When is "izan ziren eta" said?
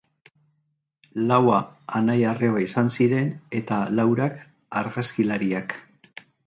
2.69-3.81